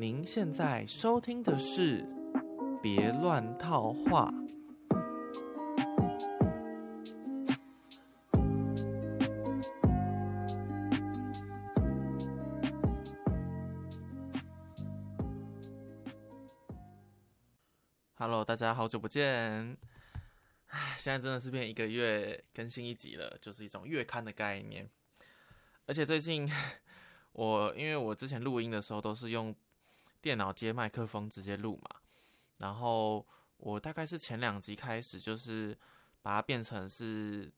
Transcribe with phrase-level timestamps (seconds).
[0.00, 2.02] 您现在收听的是
[2.80, 4.32] 《别乱套话》。
[18.14, 19.76] Hello，大家好久不见。
[20.96, 24.88] 现在真的是变一个月更新一集了，就是一种月刊的概念。
[25.86, 26.48] 而且最近
[27.34, 29.52] 我因为我之前录音的时候都是用
[30.20, 32.00] 电脑接麦克风直接录嘛，
[32.58, 35.76] 然后我大概是前两集开始就是
[36.22, 37.52] 把它变成是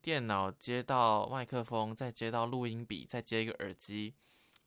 [0.00, 4.14] 电脑接到麦克风，再接到录音笔，再接一个耳机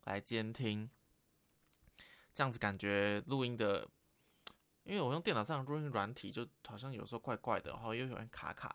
[0.04, 0.90] 来监听，
[2.34, 3.88] 这样子感觉录音的。
[4.84, 8.74] 因为我用电脑上录音软体，就好像有时候怪怪的，然后又有点卡卡，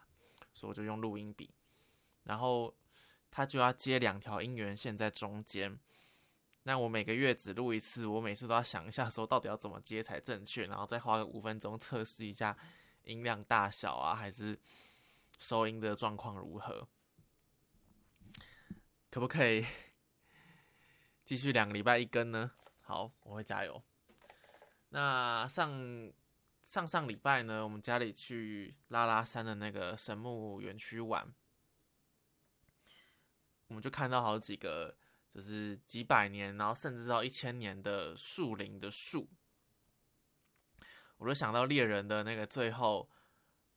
[0.52, 1.50] 所以我就用录音笔。
[2.24, 2.74] 然后
[3.30, 5.78] 它就要接两条音源线在中间。
[6.64, 12.56] 那我每个月只录一次，我每次都要想一下，说到底要怎么接才正确，然后再花个五分钟测试一下
[13.02, 14.56] 音量大小啊，还是
[15.38, 16.86] 收音的状况如何，
[19.10, 19.66] 可不可以
[21.24, 22.52] 继续两个礼拜一根呢？
[22.80, 23.82] 好，我会加油。
[24.91, 26.12] 那上
[26.64, 31.34] 上上礼拜呢，我们家里去拉拉山的那个神木园区玩，
[33.66, 34.97] 我们就看到好几个，
[35.34, 39.28] 就是几百年，然后甚至到一千年的树林的树，
[41.16, 43.08] 我就想到猎人的那个最后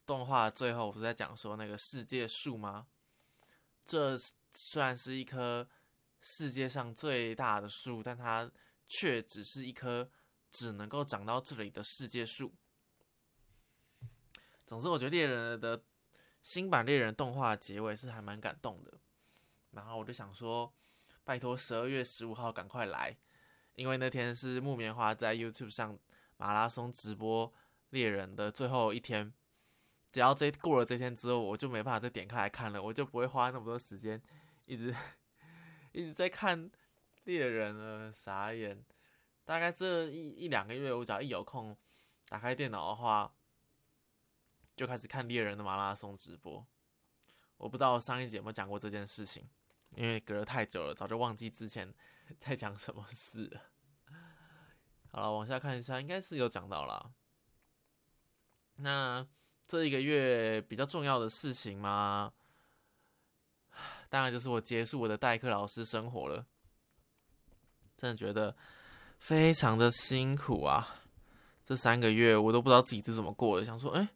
[0.05, 2.87] 动画最后不是在讲说那个世界树吗？
[3.85, 4.17] 这
[4.51, 5.67] 虽然是一棵
[6.21, 8.51] 世界上最大的树，但它
[8.87, 10.09] 却只是一棵。
[10.51, 12.55] 只能够长到这里的世界树。
[14.65, 15.83] 总之，我觉得猎人的
[16.41, 18.93] 新版猎人动画结尾是还蛮感动的。
[19.71, 20.73] 然后我就想说，
[21.25, 23.17] 拜托十二月十五号赶快来，
[23.73, 25.97] 因为那天是木棉花在 YouTube 上
[26.37, 27.51] 马拉松直播
[27.89, 29.33] 猎人的最后一天。
[30.11, 34.21] 只要这过了这天之后，我就没办法再点开来看了，我就不会花那么多时间
[34.65, 34.95] 一直
[35.91, 36.69] 一直在看
[37.23, 38.85] 猎人了，傻眼。
[39.43, 41.75] 大概这一一两个月，我只要一有空，
[42.29, 43.33] 打开电脑的话，
[44.75, 46.65] 就开始看猎人的马拉松直播。
[47.57, 49.49] 我不知道上一节有没有讲过这件事情，
[49.91, 51.93] 因为隔了太久了，早就忘记之前
[52.39, 53.59] 在讲什么事。
[55.11, 57.11] 好了，往下看一下，应该是有讲到了。
[58.75, 59.25] 那
[59.67, 62.33] 这一个月比较重要的事情吗？
[64.09, 66.45] 当然就是我结束我的代课老师生活了。
[67.95, 68.55] 真的觉得。
[69.17, 71.03] 非常的辛苦啊！
[71.63, 74.07] 这三个月我都不知道自己是怎么过的，想说，哎，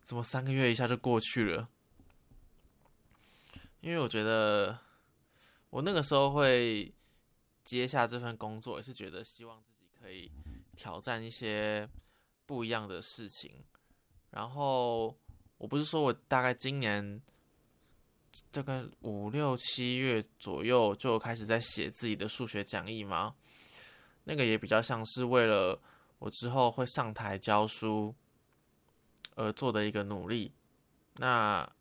[0.00, 1.68] 怎么三个月一下就过去了？
[3.86, 4.76] 因为我觉得
[5.70, 6.92] 我那个时候会
[7.62, 10.28] 接下这份工作，也是觉得希望自己可以
[10.74, 11.88] 挑战一些
[12.46, 13.64] 不一样的事情。
[14.30, 15.16] 然后
[15.56, 17.22] 我不是说我大概今年
[18.50, 23.36] 大概五六七月左右就开始在写自己的数学讲义吗？
[24.24, 25.80] 那个也比较像是为了
[26.18, 28.12] 我之后会上台教书
[29.36, 30.50] 而做的一个努力。
[31.18, 31.72] 那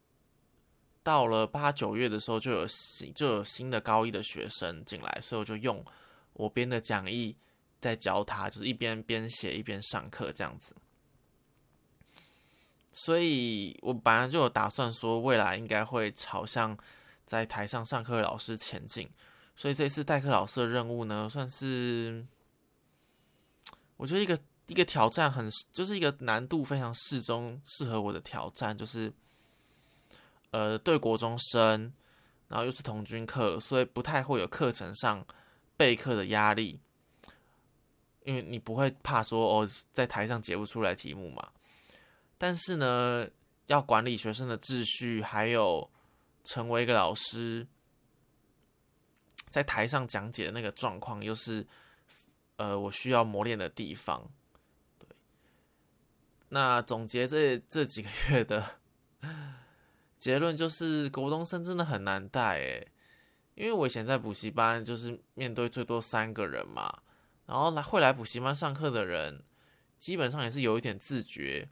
[1.05, 5.85] 到了八九月的时候，就有新就有新的高一的学生进来，所以我就用
[6.33, 7.37] 我编的讲义
[7.79, 10.75] 在教他，就是一边编写一边上课这样子。
[12.91, 16.75] 所以我本来就有打算说，未来应该会朝向
[17.27, 19.07] 在台上上课的老师前进。
[19.55, 22.25] 所以这次代课老师的任务呢，算是。
[23.97, 29.13] 我觉得一个一个挑战很，就是一个难度非常适中、适合我的挑战，就是，
[30.55, 31.91] 呃，对国中生，
[32.47, 35.25] 然后又是同军课，所以不太会有课程上
[35.75, 36.79] 备课的压力，
[38.23, 41.51] 因为你不会怕说哦，在台上解不出来题目嘛。
[42.37, 43.27] 但是呢，
[43.67, 45.89] 要管理学生的秩序，还有
[46.45, 47.67] 成为一个老师，
[49.49, 51.67] 在台上讲解的那个状况，又是。
[52.57, 54.25] 呃，我需要磨练的地方，
[54.97, 55.05] 对。
[56.47, 58.65] 那总结这这几个月的
[60.25, 62.91] 结论就是，国中生真的很难带诶，
[63.53, 66.91] 因为我以前在补习班，就是面对最多三个人嘛，
[67.45, 69.43] 然后来会来补习班上课的人，
[69.99, 71.69] 基本上也是有一点自觉，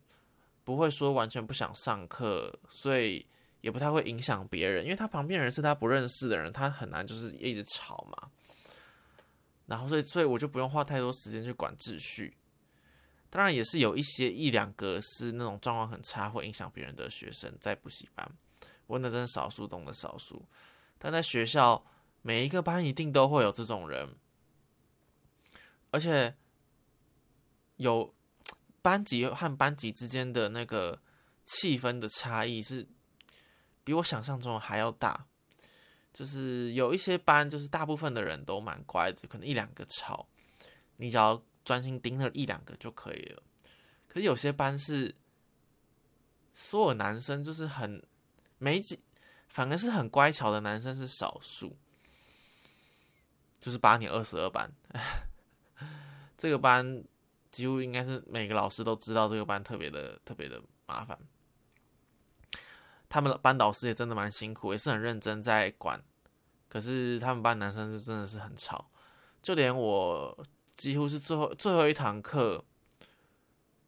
[0.63, 3.25] 不会说完全不想上课，所以
[3.61, 8.29] 也不太会影响别人，因为他旁边人是他不认识的人，他很难就是一直吵嘛。
[9.65, 12.37] 然后，所以，所以我就不用花太多时间去管秩序。
[13.31, 18.31] 当然，也是有一些一两个是那种状况很差，会影响别人的学生在补习班。
[18.87, 20.45] 问的真是少数中的少数。
[20.97, 21.85] 但在学校，
[22.21, 24.15] 每一个班一定都会有这种人。
[25.91, 26.35] 而且
[27.75, 28.13] 有
[28.81, 30.99] 班级和班级之间的那个
[31.43, 32.87] 气氛的差异是
[33.83, 35.27] 比我想象中还要大。
[36.13, 40.27] 就是有一些班，就是大部分的人都蛮乖的，可能一两个吵，
[40.97, 43.41] 你只要专心盯着一两个就可以了。
[44.07, 45.15] 可是有些班是
[46.53, 47.99] 所有男生就是很
[48.63, 48.97] 没几，
[49.49, 51.75] 反而是很乖巧的男生是少数。
[53.59, 54.69] 就是八年二十二班，
[56.37, 57.03] 这个班
[57.49, 61.17] 几乎应该是每个老师都知道这个班特别的特别的麻烦。
[63.07, 66.01] 他们的班导师也真的蛮辛苦，也是很认真在管。
[66.67, 68.89] 可是他们班男生是真的是很吵，
[69.41, 70.45] 就连我
[70.75, 72.65] 几乎是最后最后一堂课，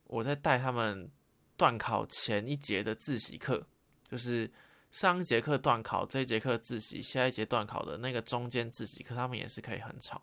[0.06, 1.10] 我在带他们
[1.58, 3.68] 断考前一节的自习课，
[4.08, 4.50] 就是
[4.96, 10.22] 上一节课断考，这一节课自习，下一节断考的那个中间自习课，他们也是可以很吵，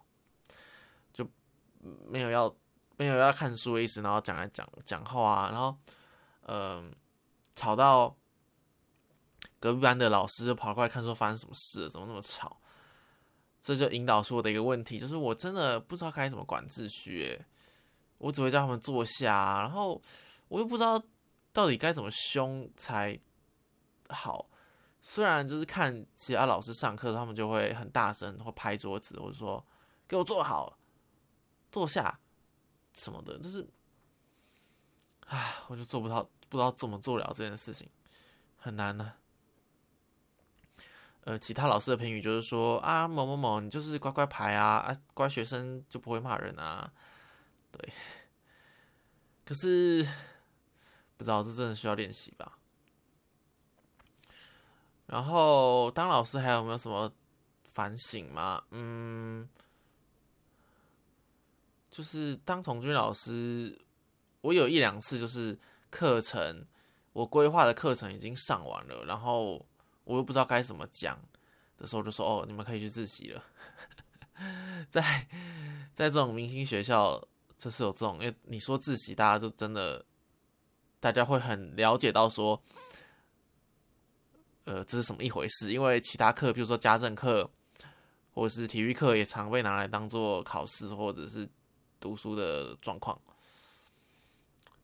[1.13, 1.29] 就
[2.09, 2.57] 没有要
[2.97, 5.77] 没有要看书的意思，然后讲来讲讲话啊，然后
[6.47, 6.91] 嗯，
[7.55, 8.17] 吵到。
[9.61, 11.89] 隔壁班的老师就跑过来看，说发生什么事？
[11.89, 12.61] 怎么那么吵？
[13.61, 17.41] 这就引导出我的一个问题，就是我真的不知道该怎么管秩序。
[18.19, 20.03] 我只会叫他们坐下，然后
[20.49, 21.01] 我又不知道
[21.53, 23.17] 到底该怎么凶才
[24.09, 24.49] 好。
[25.03, 29.63] 虽然就是看其他老师上课，他们就会很大声或拍桌子，或者说
[30.07, 30.79] 给我坐好、
[31.73, 32.21] 坐下
[32.93, 33.69] 什么的，但是，
[35.27, 37.89] 唉，我就做不到，不知道怎么做了这件事情，
[38.57, 39.15] 很难呢。
[41.25, 46.93] 呃，其他老师的评语就是说啊，某某某，你就是乖乖牌啊，啊，乖学生就不会骂人啊，
[47.73, 47.93] 对。
[49.45, 50.07] 可是
[51.17, 52.59] 不知道这真的需要练习吧？
[55.13, 57.13] 然后当老师还有没有什么
[57.65, 58.65] 反省吗？
[58.71, 59.47] 嗯，
[61.91, 63.79] 就是当童军老师，
[64.41, 65.59] 我有一两次就是
[65.91, 66.67] 课程，
[67.13, 69.65] 我规划的课程已经上完了，然后。
[70.05, 71.17] 我又不知道该怎么讲
[71.79, 73.45] 的时候，就说：“哦，你们可以去自习了。
[74.91, 75.01] ”在
[75.95, 77.23] 在这种明星学校，
[77.57, 80.05] 就是有这种，因为你说自习，大家就真的，
[80.99, 82.61] 大家会很了解到说，
[84.65, 85.73] 呃，这是什么一回事？
[85.73, 87.49] 因为其他课，比如说家政课
[88.33, 91.49] 或者是体育课，也常被拿来当做考试或者是
[91.99, 93.21] 读书的状况。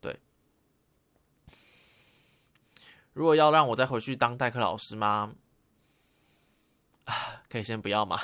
[0.01, 0.19] 对
[3.13, 5.33] 如果要让我再回去当代课老师吗？
[7.49, 8.21] 可以先不要吗？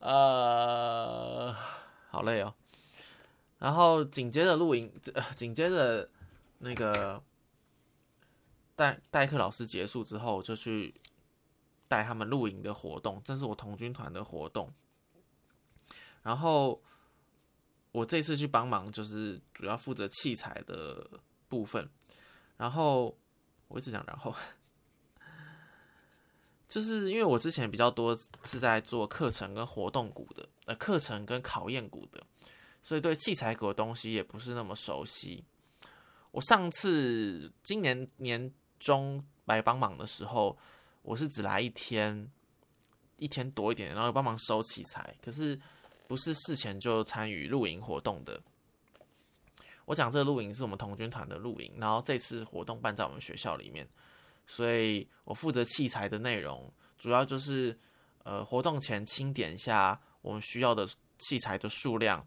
[0.00, 1.56] 呃，
[2.10, 2.54] 好累哦。
[3.58, 4.92] 然后紧接着录影，
[5.34, 6.06] 紧接着
[6.58, 7.22] 那个
[8.76, 10.94] 代代课老师结束之后，就去
[11.86, 14.72] 带他们露营的活动，这是我童军团的活动。
[16.22, 16.82] 然后
[17.92, 21.08] 我这次去帮忙，就是主要负责器材的
[21.48, 21.88] 部分。
[22.56, 23.16] 然后
[23.68, 24.34] 我一直讲，然后
[26.68, 32.24] 就是因为我之前比较多是在做课程跟活动股的，呃，课程跟考验股的，
[32.82, 35.44] 所以对器材股的东西也不是那么熟悉。
[36.30, 38.52] 我上次今年年
[38.84, 40.56] 中来帮忙的时候，
[41.00, 42.30] 我是只来一天，
[43.16, 45.58] 一天多一点，然后帮忙收器材，可是
[46.06, 48.38] 不是事前就参与露营活动的。
[49.86, 53.88] 我讲这个露营是我们童军团的露营，然后这次活动办在我们学校里面，
[54.46, 57.78] 所以我负责器材的内容，主要就是
[58.22, 60.86] 呃活动前清点一下我们需要的
[61.18, 62.26] 器材的数量，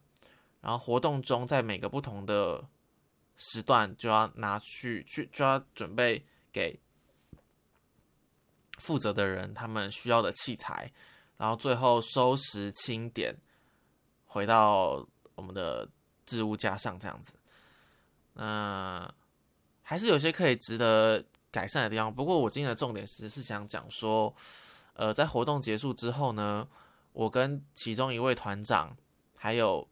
[0.62, 2.64] 然后活动中在每个不同的
[3.38, 6.24] 时段就要拿去去就要准备
[6.58, 6.80] 给
[8.80, 10.92] 负责的人他们需要的器材，
[11.38, 13.36] 然后最后收拾清点
[14.26, 15.88] 回到我们的
[16.26, 17.34] 置物架上这样子。
[18.34, 19.14] 那
[19.84, 22.12] 还是有些可以值得改善的地方。
[22.14, 24.34] 不过我今天的重点是是想讲说，
[24.94, 26.68] 呃，在活动结束之后呢，
[27.14, 28.96] 我跟其中一位团长，
[29.36, 29.88] 还有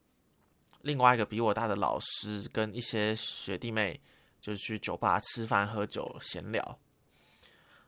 [0.82, 4.00] 另外一个比我大的老师，跟一些学弟妹，
[4.46, 6.80] 就去酒吧吃饭、喝酒、闲聊。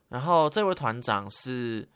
[0.09, 1.87] 然后这位团长是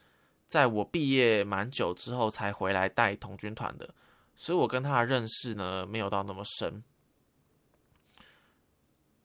[0.48, 3.92] 在我毕业蛮久之后才回来带童军团的，
[4.36, 6.84] 所以我跟他的认识呢，没有到那么深。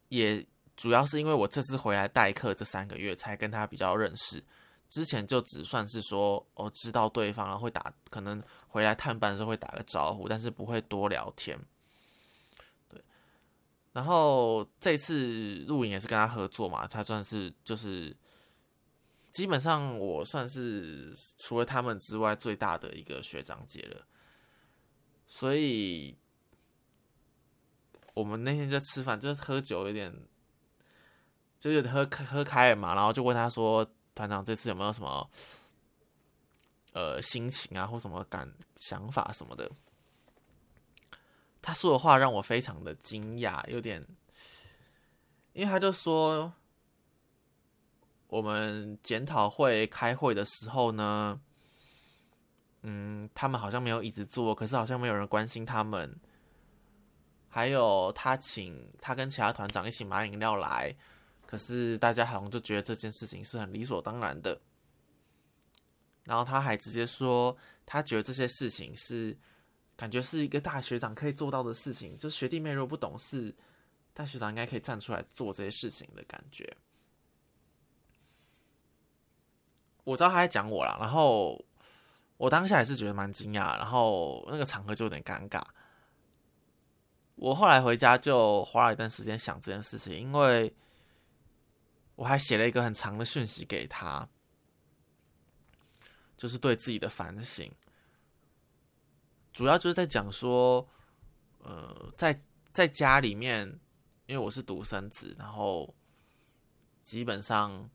[0.09, 0.43] 也
[0.75, 4.43] 主要是因为我这次回来代课这三个月才跟他比较认识，
[4.88, 11.59] 之前就只算是说哦知道对方，然后会打，可能回来探班的时候会打个招呼，但是不会多聊天。
[13.97, 18.15] 然后这次录影也是跟他合作嘛，他算是就是
[19.33, 24.07] 基本上我算是除了他们之外最大的一个学长姐了。
[25.26, 26.15] 所以
[28.12, 30.15] 我们那天在吃饭，就是喝酒有点，
[31.59, 33.83] 就有点喝喝开了嘛，然后就问他说
[34.15, 35.31] ：“团长这次有没有什么
[36.93, 39.71] 呃心情啊，或什么感想法什么的？”
[41.67, 44.01] 他说的话让我非常的惊讶，有点，
[45.53, 46.53] 因为他就说。
[48.29, 51.41] 我们检讨会开会的时候呢，
[52.83, 56.13] 嗯，他们好像没有椅子坐，可是好像没有人关心他们。
[57.49, 60.95] 还有他请他跟其他团长一起买饮料来，
[61.47, 64.61] 可是大家好像就觉得这件事情是很理所当然的。
[66.25, 67.57] 然后他还直接说，
[67.87, 69.39] 他觉得这些事情是
[69.97, 73.55] 感觉是一个大学长可以做到的事情，就学弟妹如果不懂事，
[74.12, 76.71] 大学长应该可以站出来做这些事情的感觉。
[80.05, 81.65] 我知道他在讲我啦，然后
[82.37, 85.62] 我当下也是觉得蛮惊讶，然后那个场合就有点尴尬。
[87.35, 90.73] 我后来回家就花了一段时间想这件事情，因为
[92.15, 94.26] 我还写了一个很长的讯息给他，
[96.37, 97.71] 就是对自己的反省，
[99.57, 100.87] 主要就是在讲说，
[101.61, 102.39] 呃，在
[102.75, 103.67] 在家里面，
[104.27, 105.95] 因为我是独生子，然后
[107.01, 107.89] 基本上。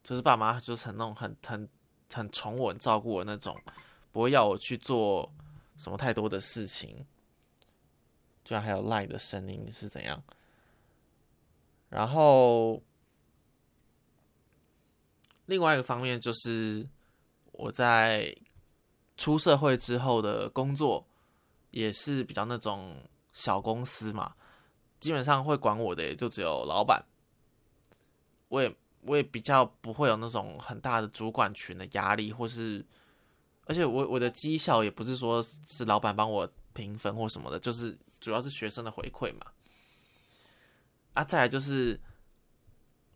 [0.00, 1.68] 就是爸妈就是很那种很很
[2.10, 3.54] 很宠我、照顾我那种，
[4.10, 5.30] 不会要我去做
[5.76, 7.04] 什么太多的事情。
[8.42, 10.22] 居然还有赖的声音是怎样？
[11.90, 12.82] 然后
[15.44, 16.88] 另外一个方面就是
[17.52, 18.34] 我在
[19.18, 21.06] 出社会之后的工作
[21.72, 22.96] 也是比较那种
[23.34, 24.34] 小公司嘛，
[24.98, 27.04] 基本上会管我的也就只有老板，
[28.48, 28.74] 我也。
[29.02, 32.84] 我也比较不会有那种很大的主管群的压力，或是，
[33.64, 39.46] 而且我我的绩效也不是说是老板帮我评分或什么的，就是主要是学生的回馈嘛。
[41.14, 41.98] 啊，再来就是，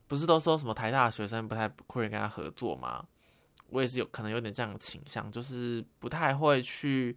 [0.06, 3.04] 不是都说什么台大学生不太会跟他合作吗？
[3.73, 7.17] 我也是有可能有点这样的倾向，就是不太会去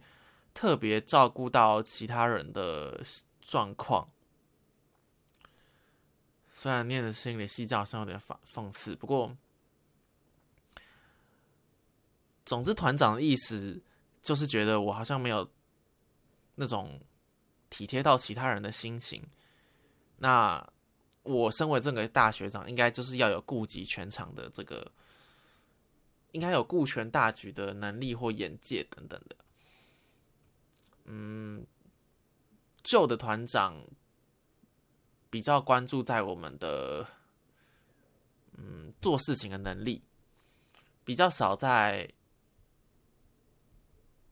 [0.54, 3.00] 特别照顾到其他人的
[3.40, 4.08] 状况。
[6.50, 9.36] 虽然念的心理戏，好像有点讽讽刺，不过，
[12.46, 13.80] 总之团长的意思
[14.22, 15.48] 就是觉得我好像没有
[16.54, 16.98] 那种
[17.68, 19.22] 体贴到其他人的心情。
[20.16, 20.66] 那
[21.22, 24.90] 我身为这个大学长，应该就是要有顾及全场的这个，
[26.36, 29.36] 应该有顾全大局的能力或眼界等等的。
[31.06, 31.66] 嗯，
[32.82, 33.82] 旧的团长。
[35.28, 37.06] 比较关注在我们的，
[38.56, 40.00] 嗯，做事情的能力，
[41.04, 42.08] 比较少在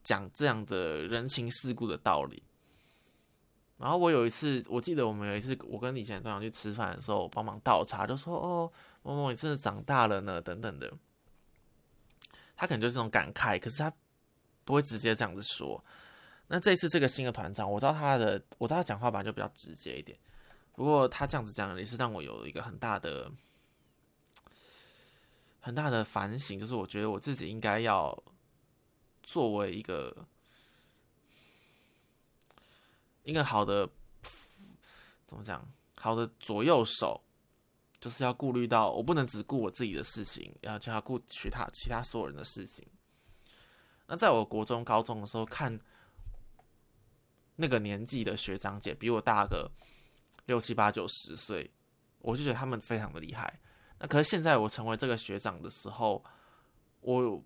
[0.03, 2.43] 讲这样的人情世故的道理。
[3.77, 10.91] 然后我有一次，我记得我们有一次，我跟以前团长去吃饭的时候，帮忙倒茶，就说：“哦，某某你真的长大了呢，等等的。”
[12.65, 13.93] 他可能就是这种感慨，可是他
[14.65, 15.85] 不会直接这样子说。
[16.47, 20.19] 那这次这个新的团长，我知道他的，我知道他讲话本来就比较直接一点。
[20.73, 23.31] 不过他这样子讲也是让我有一个很大的、
[25.61, 28.19] 很大的反省，就是我觉得我自己应该要
[29.23, 30.27] 作为一个
[33.25, 33.87] 一个好的
[35.27, 37.23] 怎么讲好的左右手，
[38.05, 42.87] 就是要顾虑到我不能只顾我自己的事情，要就要顾其他其他所有人的事情。
[44.07, 45.81] 那在我国中、高中的时候，看
[47.57, 49.71] 那个年纪的学长姐比我大个。
[50.47, 51.73] 六七八九十岁，
[52.19, 53.59] 我就觉得他们非常的厉害。
[53.99, 56.23] 那可是现在我成为这个学长的时候，
[57.01, 57.43] 我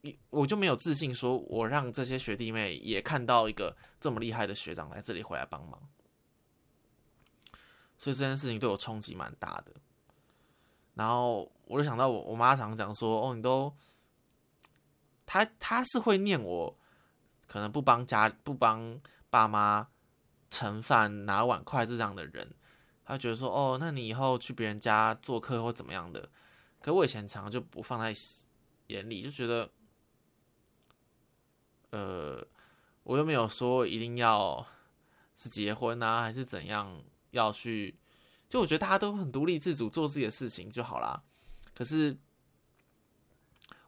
[0.00, 5.78] 一我就没有自信，说我让这些学弟妹也看到一个这么厉害的学长来这里回来帮忙。
[8.00, 9.72] 所以这件事情对我冲击蛮大的。
[10.94, 13.72] 然后我就想到我我妈常讲说：“哦，你都
[15.24, 16.76] 他他是会念我，
[17.46, 19.86] 可能不帮家不帮爸妈。”
[20.52, 22.52] 盛饭拿碗筷这样的人，
[23.04, 26.28] 他觉得说：“哦，那你以后去别人家做客或怎么样的？”
[26.82, 28.12] 可我以前常常就不放在
[28.88, 29.70] 眼里，就觉得，
[31.90, 32.44] 呃，
[33.04, 34.66] 我又没有说一定要
[35.36, 37.94] 是结婚啊，还是怎样要去，
[38.48, 41.22] 就我觉得大家都很独立自主做自己的事情就好啦。
[41.74, 42.16] 可是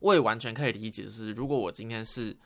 [0.00, 2.36] 我也完全可以理解，就是如果我今天是。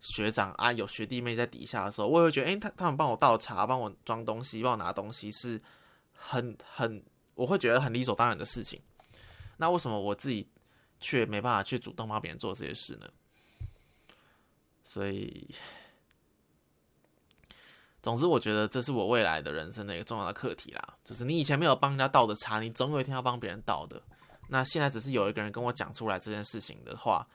[0.00, 5.60] 学长啊，有学弟妹在底下的时候，我也会觉得，哎，他他们帮我倒茶，帮我装东西，帮我拿东西，是
[6.12, 7.04] 很很，
[7.34, 8.80] 我会觉得很理所当然的事情。
[9.56, 10.48] 那为什么我自己
[11.00, 13.08] 却没办法去主动帮别人做这些事呢？
[14.84, 15.52] 所以
[18.00, 20.96] 总之，我觉得这是我未来的人生的一个重要的课题啦。
[21.04, 24.00] 就是你以前没有帮人家倒的茶，你总有一天要帮别人倒的。
[24.48, 27.26] 那现在只是有一个人跟我讲出来这件事情的话，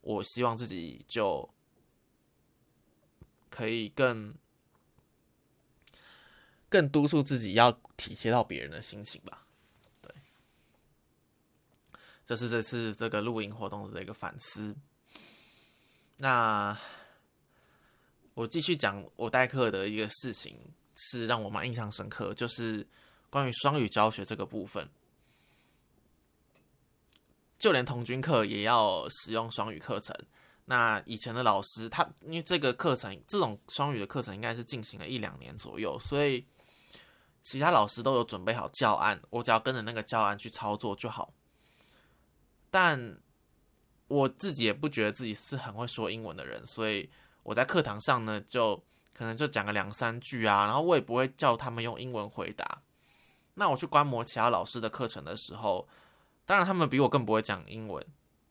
[0.00, 1.46] 我希望自己就
[3.50, 4.32] 可以更
[6.68, 9.44] 更督促自己要体贴到别人的心情吧。
[10.00, 10.14] 对，
[12.24, 14.74] 这是这次这个露营活动的一个反思。
[16.18, 16.78] 那。
[18.34, 20.58] 我继续讲我代课的一个事情，
[20.94, 22.86] 是让我蛮印象深刻，就是
[23.28, 24.88] 关于双语教学这个部分。
[27.58, 30.16] 就连同军课也要使用双语课程。
[30.64, 36.44] 那以前的老师，他因为这个课程，这种双语的课程应该是进行了一两年左右，所以
[37.42, 41.34] 其他老师都有准备好教案，我只要跟着那个教案去操作就好。
[42.70, 43.20] 但
[44.08, 47.10] 我自己也不觉得自己是很会说英文的人，所以。
[47.42, 48.76] 我在课堂上呢，就
[49.12, 52.82] 可能就讲个两三句啊，然后我也不会叫他们用英文回答。
[53.54, 55.86] 那我去观摩其他老师的课程的时候，
[56.46, 58.04] 当然他们比我更不会讲英文，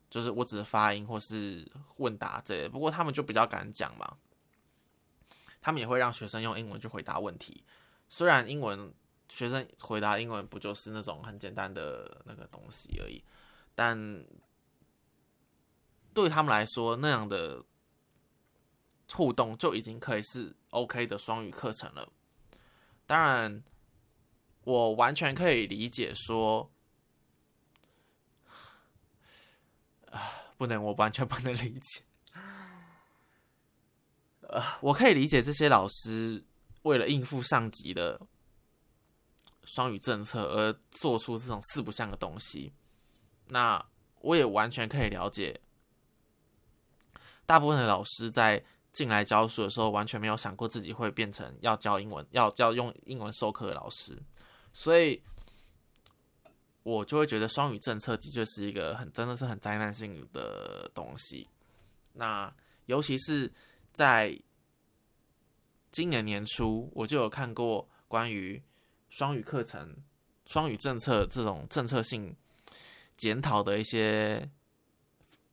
[0.09, 1.65] 就是我只是发音或是
[1.97, 2.67] 问答这些。
[2.67, 4.17] 不过他们就比较敢讲嘛，
[5.61, 7.63] 他们也会让学生用英文去回答问题。
[8.09, 8.93] 虽然英文
[9.29, 13.23] 学生回答英文不就是那种很简单的那个东西而已，
[13.73, 13.97] 但
[16.13, 17.63] 对他们来说那样的。
[19.13, 22.07] 互动就已经可以是 OK 的双语课程了。
[23.05, 23.61] 当然，
[24.63, 26.71] 我完全可以理解说，
[30.09, 32.01] 啊，不能，我完全不能理解。
[34.47, 36.41] 呃，我可以理解这些老师
[36.83, 38.19] 为了应付上级的
[39.65, 42.71] 双语政策而做出这种四不像的东西。
[43.47, 43.85] 那
[44.21, 45.59] 我也完全可以了解，
[47.45, 48.63] 大部分的老师在。
[48.91, 54.21] 进来教书的时候，完全没有想过自己会变成要教英文、要教用英文授课的老师，
[54.73, 55.21] 所以，
[56.83, 61.47] 我就会觉得双语政策的确是一个很真的是很灾难性的东西。
[62.13, 62.53] 那
[62.87, 63.51] 尤其是
[63.93, 64.37] 在
[65.91, 68.61] 今年年初，我就有看过关于
[69.09, 69.95] 双语课程、
[70.45, 72.35] 双语政策这种政策性
[73.15, 74.49] 检讨的一些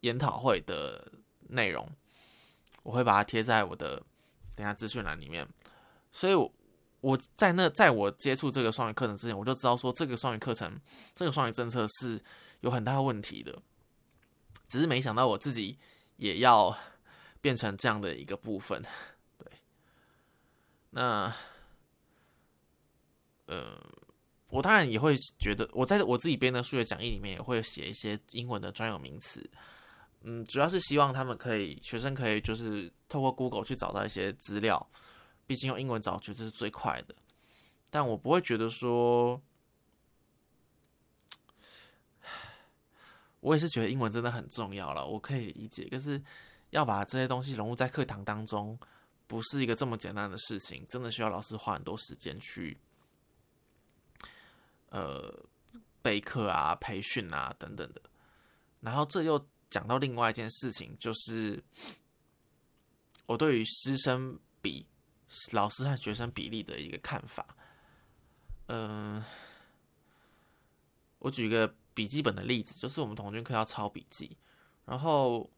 [0.00, 1.12] 研讨会的
[1.48, 1.88] 内容。
[2.88, 4.02] 我会把它贴在我的
[4.56, 5.46] 等下资讯栏里面，
[6.10, 6.50] 所以我
[7.02, 10.80] 我在那在我接触这个双语课程之前，我就知道说这个双语课程
[11.14, 12.18] 这个双语政策是
[12.60, 13.54] 有很大问题的，
[14.68, 15.78] 只是没想到我自己
[16.16, 16.74] 也要
[17.42, 18.82] 变成这样的一个部分。
[19.36, 19.52] 对，
[20.88, 21.30] 那
[23.44, 23.78] 呃，
[24.48, 29.46] 我当然也会觉得，我在我自己编的数学讲义里面也会写一些英文的专有名词。
[30.30, 34.86] 嗯，主要是希望他们可以，学生可以就是透过 Google 去找到一些资料，
[35.46, 37.14] 毕竟用英文找绝对是最快的。
[37.88, 39.40] 但我不会觉得说，
[43.40, 45.88] 我也是觉得英文真的很重要了，我可以理解。
[45.88, 46.22] 可是
[46.68, 48.78] 要把这些东西融入在课堂当中，
[49.26, 52.76] 不是一个这么简单的事情，真的需要老师花很多时间去，
[54.90, 55.34] 呃，
[56.02, 58.02] 备课啊、培训啊等等的。
[58.82, 59.42] 然后这又。
[59.70, 61.62] 讲到另外一件事情，就是
[63.26, 64.86] 我对于师生比
[65.52, 67.46] 老师和学生比例的一个看法。
[68.66, 69.22] 嗯，
[71.18, 74.36] 我举一个笔记本的例子，就是我们童军课要抄笔记，
[74.84, 75.50] 然后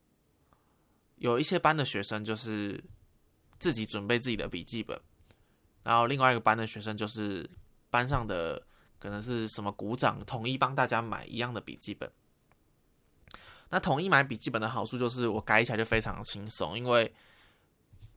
[1.16, 2.82] 有一些班的学生就是
[3.58, 5.00] 自己准备自己的笔记本，
[5.82, 7.48] 然后另外一个班的学生就是
[7.90, 8.64] 班上的
[8.98, 12.10] 可能是什么鼓掌，统一帮大家买一样的笔记本。
[13.70, 17.10] 那统一买笔记本的好处就是我改起来就非常轻松，因为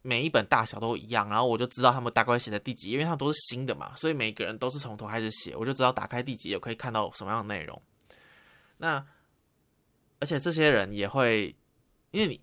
[0.02, 7.82] 每一本大小都一样，然后我就知道他们大概写在第几，因为他们都是新的嘛，所以每个人都是从头开始写，我就知道打开第几页可以看到什么样的内容。
[8.78, 9.06] 那
[10.20, 11.56] 而且这些人也会，
[12.12, 12.42] 因为你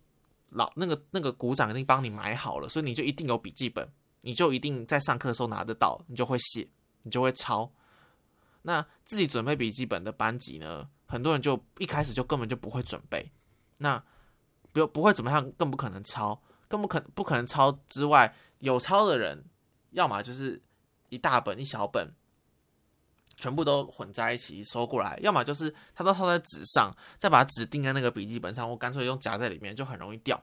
[0.51, 3.87] 老那个那个鼓掌已经帮你买好了，所以你就一定有笔记本，
[4.21, 6.67] 你就一定在上课的时候拿得到，你就会写，
[7.03, 7.71] 你就会抄。
[8.63, 10.89] 那自己准备笔记本的班级呢？
[11.11, 13.33] 很多人就一开始就根本就不会准备，
[13.79, 14.01] 那
[14.73, 19.45] 不不会怎么样，更不可能抄，更不可不可能抄之外，有抄的人，
[19.91, 20.63] 要么就是
[21.09, 22.15] 一大本一小本，
[23.37, 30.41] 全部都混在一起收过来，要么就是他都抄在纸上，再把纸钉在那个笔记本上，我干脆用夹在里面，就很容易掉。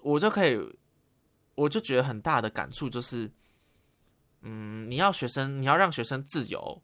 [0.00, 0.58] 我就可以，
[1.54, 3.30] 我就觉得很大的感触就是，
[4.40, 6.82] 嗯，你要学生，你要让学生自由。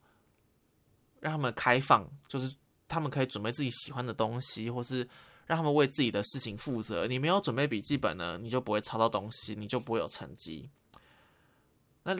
[1.21, 2.53] 让他们开放，就是
[2.89, 5.09] 他们可以准备自己喜欢的东西，或是
[5.47, 7.07] 让他们为自己的事情负责。
[7.07, 10.69] 你没有准备笔记本呢，你就不会抄到东西，你就不会有成绩。
[12.03, 12.17] 那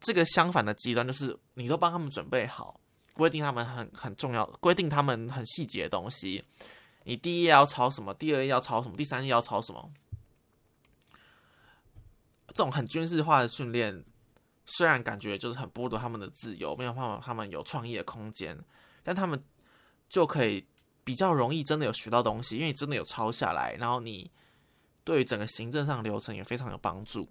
[0.00, 2.80] 这个相反的极端就是，你都帮他们准备好，
[3.12, 6.42] 规定他们很很重要，规定他们很细节的东西。
[7.04, 9.92] 你第一要抄什么，第二要抄什么，第三要抄什么？
[12.48, 14.04] 这种很军事化的训练，
[14.72, 18.56] 虽然感觉就是很剥夺他们的自由，没有办法他们有创意的空间，
[19.02, 19.42] 但他们
[20.08, 20.64] 就可以
[21.02, 24.30] 比较容易真的有学到东西，因为真的有抄下来，然后你
[25.02, 27.28] 对于整个行政上流程也非常有帮助。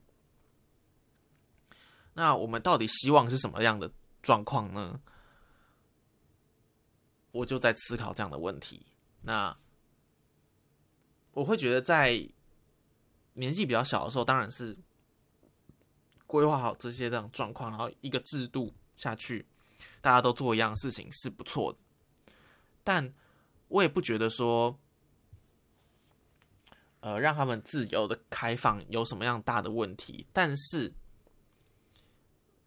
[2.13, 3.89] 那我们到底希望是什么样的
[4.21, 4.99] 状况呢？
[7.31, 8.85] 我就在思考这样的问题。
[9.21, 9.55] 那
[11.31, 12.27] 我会觉得，在
[13.33, 14.75] 年纪比较小的时候，当然是
[16.29, 19.43] 规划好这些这样状况，然后一个制度下去，
[19.99, 21.79] 大家都做一样事情是不错的。
[22.83, 23.11] 但
[23.67, 24.77] 我也不觉得说，
[26.99, 30.27] 呃，让他们自由的开放有什么样大的问题。
[30.31, 30.93] 但是。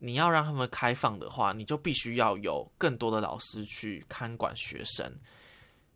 [0.05, 5.16] 你要让他们开放的话，你就必须要有更多的老师去看管学生。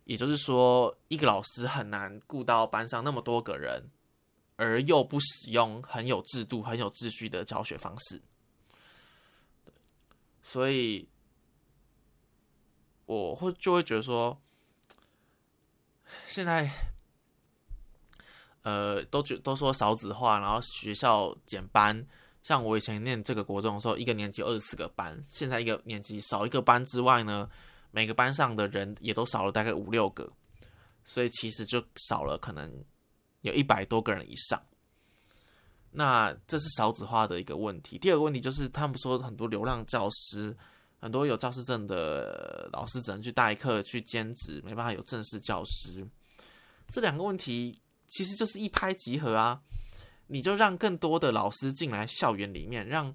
[0.04, 3.82] 也就是说，一个老师很难顾到班上那么多个人，
[4.56, 8.20] 而又不使用很有制度、很有秩序的教学方式。
[10.42, 11.08] 所以，
[13.04, 14.40] 我会就会觉得说，
[16.26, 16.70] 现在，
[18.62, 22.06] 呃，都觉都说少子化，然后学校减班。
[22.42, 27.50] 像我以前念这个国中的时候，一个年级二十四个班，现在一个年级少一个班之外呢，
[27.90, 30.32] 每个班上的人也都少了大概五六个，
[31.04, 32.72] 所以其实就少了可能
[33.46, 34.60] 有一百多个人以上。
[35.90, 37.98] 那这是少子化的一个问题。
[37.98, 40.54] 第二个问题就是他们说很多流浪教师，
[41.00, 46.06] 很多有教师证的老师只能去代课、去兼职，没办法有正式教师。
[46.88, 47.80] 这两个问题
[48.10, 49.60] 其实就是一拍即合啊。
[50.28, 53.14] 你就让更多的老师进来校园里面，让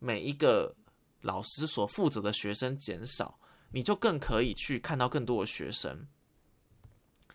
[0.00, 0.74] 每一个
[1.20, 3.38] 老师所负责的学生减少，
[3.70, 6.06] 你就更可以去看到更多的学生。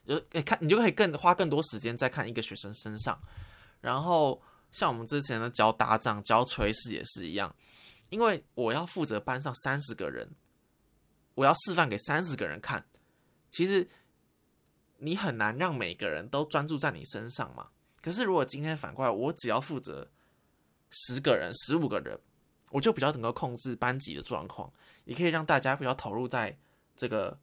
[0.05, 3.19] 就诶，看你就可以更花更多时间在看一个学生身上。
[3.81, 4.41] 然后
[4.71, 7.55] 像我们之前的教打仗、教锤式也是一样，
[8.09, 10.29] 因为我要负责班上三十个人，
[11.33, 12.85] 我要示范给三十个人看。
[13.51, 13.87] 其实
[14.97, 17.69] 你很难让每个人都专注在你身上嘛。
[18.01, 20.07] 可是，如果今天反过来，我只要负责
[20.91, 22.19] 十个人、十五个人，
[22.69, 24.71] 我就比较能够控制班级的状况，
[25.05, 26.55] 也可以让大家比较投入在
[26.95, 27.35] 这个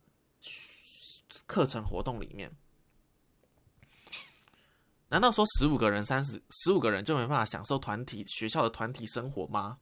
[1.47, 2.51] 课程活动里面。
[5.09, 9.79] 难道说十五个人、三十十五个人就没办法享受团体学校的团体生活吗？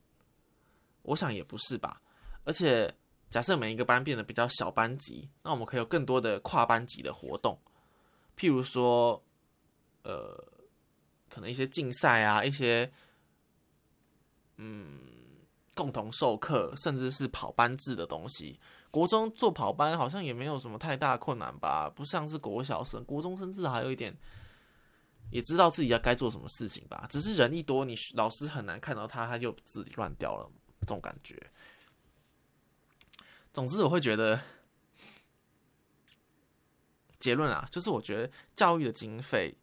[1.03, 2.01] 我想也不是吧。
[2.45, 2.93] 而且，
[3.31, 7.59] 假设每一个班变得比较小班级，那我们可以有更多的跨班级的活动，
[8.37, 9.23] 譬如说，
[10.03, 10.45] 呃。
[11.33, 12.93] 可能一些竞赛啊，一些
[14.57, 15.01] 嗯
[15.77, 18.59] 共同授课，甚至是跑班制的东西。
[18.91, 21.89] 国中做跑班好像也没有什么太大困难吧？
[21.89, 24.17] 不像是国小生，国中生至少还有一点
[25.31, 27.07] 也知道自己要该做什么事情吧。
[27.09, 30.51] 只是人一多，你老师很难看到他，他就自己乱掉了，
[30.81, 31.41] 这种感觉。
[33.53, 34.41] 总之，我会觉得
[37.19, 39.57] 结论啊，就是我觉得教育的经费。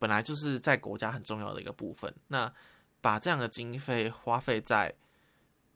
[0.00, 2.54] 本来就是在国家很重要的一个部分，那
[3.00, 4.94] 把这样的经费花费在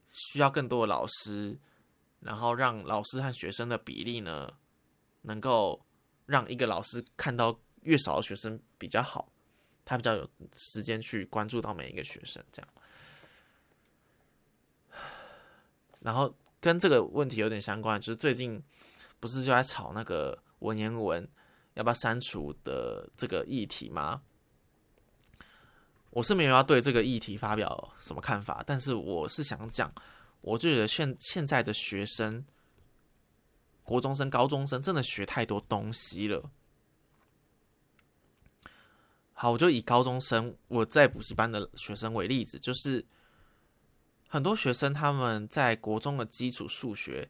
[0.08, 1.58] 需要更多的老师，
[2.22, 4.50] 然后让老师和学生的比例呢，
[5.20, 5.84] 能够
[6.24, 9.30] 让一个老师看到越少的学生比较好，
[9.84, 12.68] 他比较有时间去关注到每一个学生，这样。
[16.00, 18.62] 然后跟这个问题有点相关，就是最近
[19.20, 21.28] 不是就在吵那个文言文。
[21.74, 24.20] 要不要删除的这个议题吗？
[26.10, 29.90] 我是没有要对这个议题发表什么看法，但是我是想讲，
[30.42, 32.44] 我就觉得现现在的学生，
[33.82, 36.50] 国中生、高中生真的学太多东西了。
[39.32, 43.04] 好，我就以高中生我在补习班的学生为例子，就是
[44.28, 47.28] 很多学生他们在国中的基础数学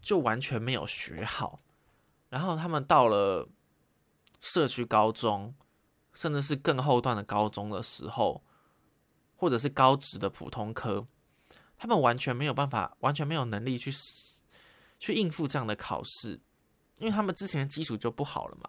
[0.00, 1.60] 就完全没有学好。
[2.28, 3.48] 然后他们到了
[4.40, 5.54] 社区高中，
[6.14, 8.42] 甚至是更后段的高中的时候，
[9.36, 11.06] 或者是高职的普通科，
[11.80, 13.90] 他们完全没有办法，完全没有能力去
[14.98, 16.38] 去应付这样的考试，
[16.98, 18.68] 因为他们之前的基础就不好了嘛。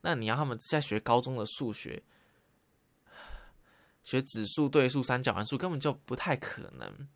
[0.00, 2.02] 那你要他们在学高中的数学，
[4.02, 7.08] 学指数、对数、三角函数，根本就不太可能。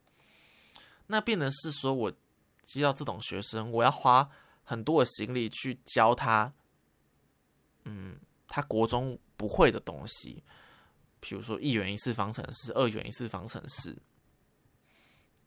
[1.08, 2.12] 那变的是说，我
[2.64, 4.30] 接到这种学生，我要花。
[4.64, 6.50] 很多的心力去教他
[7.82, 10.40] 嗯，他国中不会的东西，
[11.18, 14.00] 比如说一元一次方程式、二元一次方程式，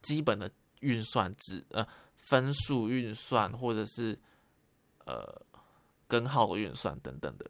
[0.05, 4.17] 基本的运算值呃分数运算或者是
[5.05, 5.41] 呃
[6.07, 7.49] 根号的运算等等的。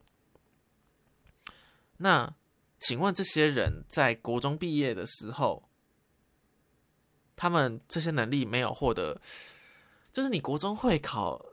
[1.98, 2.36] 那
[2.80, 5.70] 请问这些人在国中毕业的时候，
[7.36, 9.22] 他们这些能力没有获得，
[10.12, 11.46] 就是你国中会考。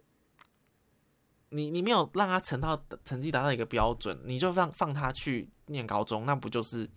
[1.54, 6.88] 你你没有让他成到成绩达到一个标准，你就让放他去念高中，那不就是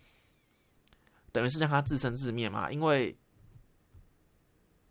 [1.33, 2.71] 等于是让他自生自灭吗？
[2.71, 3.19] 因为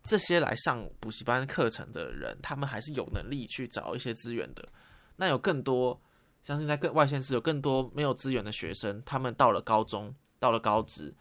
[0.05, 4.67] 这些来上补习班课程的人，他们还是有能力去找一些资源的。
[5.15, 5.99] 那有更多，
[6.43, 11.13] 相信在更外县市有更多没有资源的学生，他们到了高中，到了高职，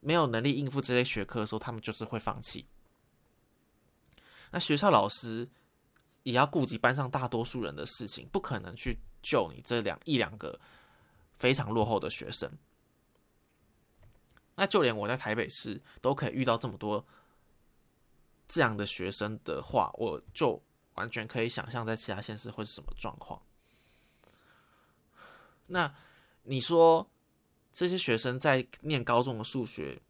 [0.00, 2.66] 没有能力应付这些学科的时候，他们就是会放弃。
[4.50, 5.48] 那学校老师。
[6.22, 10.60] 也要顾及班上大多数人的事情，不可能去救你这两一两个
[11.38, 12.46] 非常落后的学生。
[14.54, 17.02] 那就连我在台北市都可以遇到这么多
[18.52, 20.60] 这样的学生的话，我就
[20.94, 23.40] 完全可以想象在其他县市会是什么状况。
[25.68, 25.94] 那
[26.42, 27.08] 你说
[27.72, 30.02] 这些学生在念高中的数学，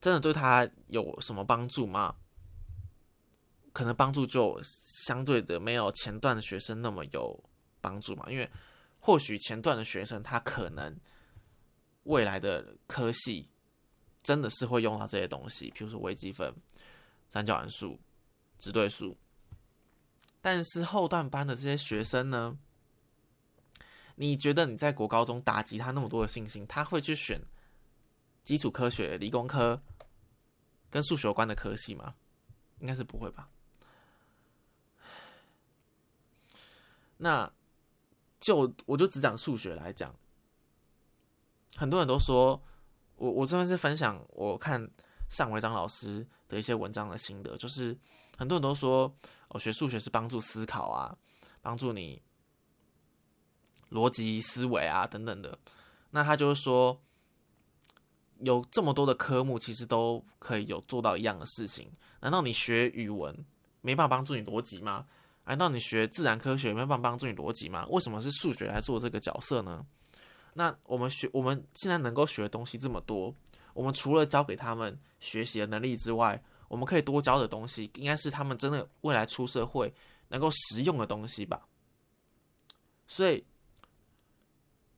[0.00, 2.16] 真的对他有什么帮助吗？
[3.74, 4.58] 可能帮助就
[5.04, 7.38] 相对的没有前段的学生那么有
[7.82, 8.50] 帮助嘛，因为
[8.98, 10.98] 或许前段的学生他可能
[12.04, 13.48] 未来的科系
[14.22, 16.54] 真的是会用到这些东西，比如说微积分、
[17.30, 17.98] 三角函数、
[18.58, 19.16] 直对数，
[20.40, 22.56] 但是后段班的这些学生呢，
[24.14, 27.40] 你觉得你在国高中打击他那么多的信心，他会去选
[28.44, 29.82] 基础科学、理工科
[30.90, 32.14] 跟数学有关的科系吗？
[32.80, 33.48] 应该是不会吧。
[37.16, 37.52] 那
[38.40, 40.12] 就我就只讲数学来讲，
[41.76, 42.60] 很多人都说
[43.22, 44.84] 我我这边是分享我看
[45.28, 47.96] 尚维章老师的一些文章的心得，就是
[48.36, 49.14] 很多人都说
[49.50, 51.16] 我学数学是帮助思考啊，
[51.60, 52.20] 帮助你
[53.92, 55.56] 逻辑思维啊等等的。
[56.10, 57.00] 那他就是说，
[58.40, 61.88] 有这么多的科目，其实都可以有做到一样的事情。
[62.20, 63.32] 难道你学语文
[63.82, 65.06] 没办法帮助你逻辑吗？
[65.44, 67.86] 难道你学自然科学没办法帮助你逻辑吗？
[67.88, 69.86] 为什么是数学来做这个角色呢？
[70.54, 73.34] 那我们学我们现在能够学的东西这么多，
[73.74, 79.92] 我们除了教给他们学习的能力之外，我们可以多教的东西，应该是他们真的未来出社会
[80.28, 81.66] 能够实用的东西吧。
[83.06, 83.44] 所以，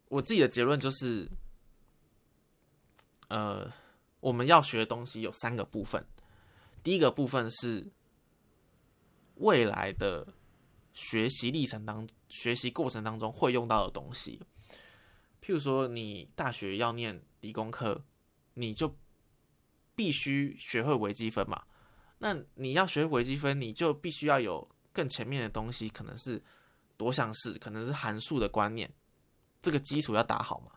[0.08, 1.28] 我自己的结论就是，
[3.28, 3.70] 呃，
[4.20, 6.04] 我们要学的东西有三个部分，
[6.82, 7.90] 第一个部分是。
[9.38, 10.24] 未来的
[10.92, 14.40] 学习历程当学习过程当中会用到的东西，
[15.44, 18.02] 譬如说你大学要念理工科，
[18.54, 18.96] 你就
[19.94, 21.62] 必须学会微积分嘛。
[22.18, 26.42] 那你要学微积分，你就必须要有更前面的东西，可能是
[26.96, 28.90] 多项式，可能是函数的观念，
[29.60, 30.72] 这个基础要打好嘛。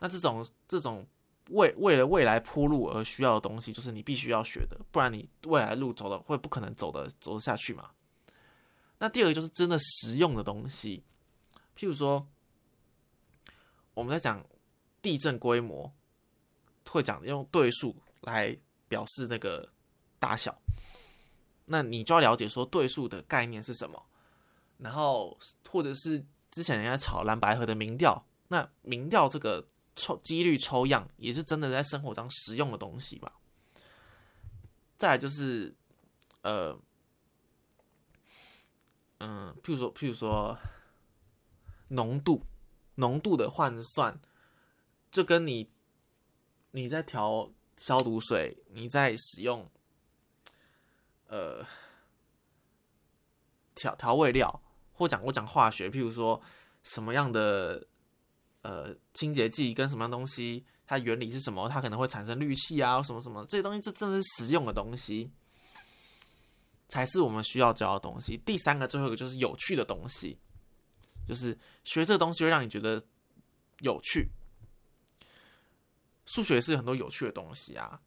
[0.00, 1.06] 那这种这种。
[1.50, 7.90] 为为了未来铺路而需要的东西，就是你必须要学的，不然你未来路走的会不可能走的走得下去嘛。
[8.98, 11.04] 那第二个就是真的实用的东西，
[11.76, 12.26] 譬如说
[13.94, 14.44] 我们在讲
[15.00, 15.90] 地震规模，
[16.90, 19.68] 会讲用对数来表示那个
[20.18, 20.56] 大小，
[21.64, 24.04] 那你就要了解说对数的概念是什么，
[24.78, 29.66] 然后或者是之前人家炒蓝白河的民调，那民调这个。
[29.96, 33.32] 抽几率抽样也是真的在生活中实用的东西吧。
[34.98, 35.72] 再来就是，
[36.42, 36.76] 呃，
[39.18, 40.58] 嗯，譬如说，譬如说，
[41.86, 42.44] 浓度，
[42.96, 44.20] 浓度的换算，
[45.10, 45.70] 这跟你
[46.70, 49.68] 你在调消毒水，你在使用，
[51.26, 51.64] 呃，
[53.74, 56.40] 调调味料，或讲我讲化学，譬如说
[56.82, 57.86] 什么样的。
[58.66, 61.68] 呃，清洁剂跟什么样东西，它原理是什么？
[61.68, 65.30] 它可能会产生氯气啊，什么什么这些东西，这真的是实用的东西，
[66.88, 68.38] 才是我们需要教的东西。
[68.38, 70.38] 第三个，最后一个就是有趣的东西，
[71.26, 73.02] 就是学这东西会让你觉得
[73.80, 74.28] 有趣。
[76.26, 78.00] 数学是很多有趣的东西啊，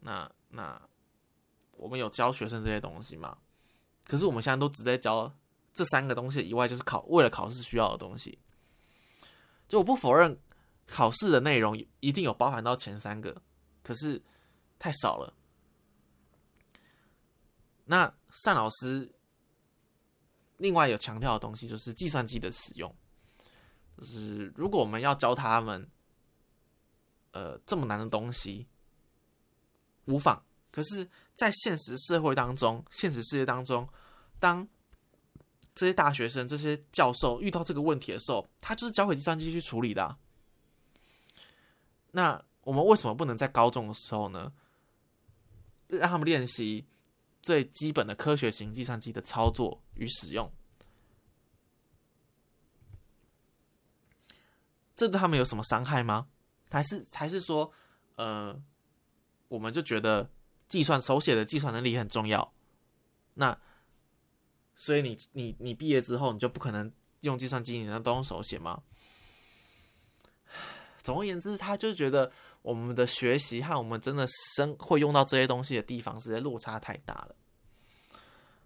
[0.00, 0.80] 那那
[1.72, 3.38] 我们有教学生这些东西吗？
[4.04, 5.32] 可是我们现在都只在教
[5.72, 8.38] 这三个东西以外，就是考为了考试需要的东西。
[9.68, 10.36] 就我不否认
[10.84, 13.40] 考试的内容一定有包含到前三个，
[13.84, 14.20] 可是
[14.80, 15.32] 太少了。
[17.84, 18.12] 那
[18.44, 19.08] 单老师
[20.60, 22.94] 另外有强调的东西就是计算机的使用，
[23.96, 25.88] 就是如果我们要教他们，
[27.32, 28.66] 呃，这么难的东西，
[30.04, 30.44] 无妨。
[30.70, 33.88] 可是，在现实社会当中，现实世界当中，
[34.38, 34.68] 当
[35.74, 40.16] 这些大学生、这些教授遇到这个问题的时候，他就是交给计算机去处理的。
[42.10, 44.52] 那我们为什么不能在高中的时候呢，
[45.88, 46.86] 让他们练习
[47.42, 50.50] 最基本的科学型计算机的操作与使用？
[54.96, 56.28] 这对他们有什么伤害吗？
[56.70, 57.72] 还是还是说，
[58.16, 58.60] 呃，
[59.48, 60.30] 我们就觉得？
[60.70, 62.54] 计算手写的计算能力很重要，
[63.34, 63.60] 那
[64.76, 68.80] 所以你你你毕业之后你就不可能用计算机，你能都用手写吗？
[71.02, 72.30] 总而言之，他就觉得
[72.62, 77.34] 我们的学习和我们真的生会用到这些东西的地方实在落差太大了。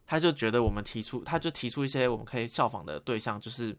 [0.07, 3.77] 他就觉得我们提出，他就提出一些我们可以效仿的对象，就是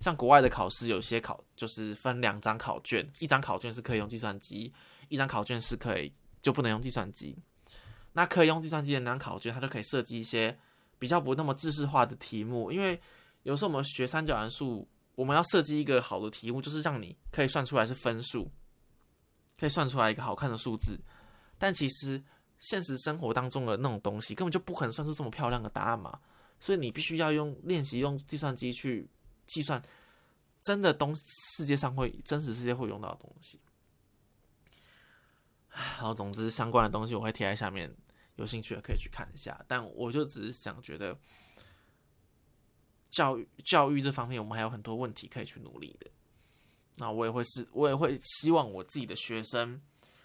[0.00, 4.72] 像国外的考试，有些考就是分两张考卷，一张考卷是可以用计算机，
[5.08, 6.12] 一张考卷是可以。
[6.40, 7.36] 就不能用计算机，
[8.12, 10.56] 那可以用计算机的那张考卷，它就可以设计一些
[10.96, 12.70] 比较不那么知识化的题目。
[12.70, 12.98] 因为
[13.42, 18.48] 有时候我们学三角函数，我们要设计一个好的题目，就是让你可以算出来是分数，
[19.58, 20.98] 可以算出来一个好看的数字。
[21.58, 22.22] 但其实
[22.60, 26.18] 现实生活当中的那种东西，根本就不可能算出这么漂亮的答案嘛。
[26.60, 29.08] 所以你必须要用练习用计算机去
[29.46, 29.82] 计算
[30.62, 31.14] 真的东
[31.56, 33.60] 世界上会真实世界会用到的东西。
[35.70, 37.88] 然后，总之相关的东西我会贴在下面，
[38.34, 39.64] 有兴趣的可以去看一下。
[39.68, 41.16] 但我就只是想觉得，
[43.10, 46.10] 教育教育这方面，我们还有很多问题可以去努力的。
[46.98, 49.80] 那我也会是，我也会希望我自己的学生，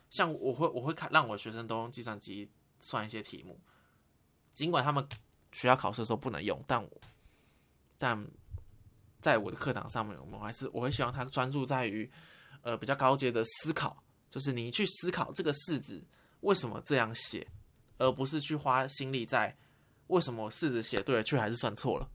[0.09, 2.49] 像我会我会看让我学生都用计算机
[2.81, 3.59] 算一些题目，
[4.53, 5.07] 尽管他们
[5.51, 7.01] 学校考试的时候不能用，但我
[7.97, 8.27] 但
[9.21, 12.11] 在我的课堂上面，我们还是我会希望他专注在于
[12.61, 14.03] 呃比较高阶的思考。
[14.29, 16.03] 就是你去思考这个式子
[16.39, 17.47] 为什么这样写，
[17.99, 19.55] 而不是去花心力在
[20.07, 22.09] 为什么式子写对了却还是算错了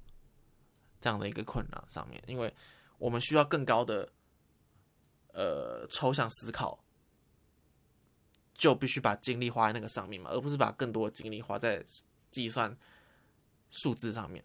[1.00, 2.20] 这样的一个困难上面。
[2.26, 2.52] 因为
[2.98, 4.10] 我们需要更高的
[5.38, 6.76] 呃抽象思考，
[8.54, 11.80] 就必须把精力花在那个上面嘛，而不是把更多的精力花在
[12.32, 12.76] 计算
[13.70, 14.44] 数字上面。